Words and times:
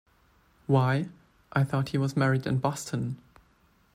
Why— 0.65 1.09
I 1.53 1.63
thought 1.63 1.89
he 1.89 1.99
was 1.99 2.17
married 2.17 2.47
in 2.47 2.57
Boston. 2.57 3.21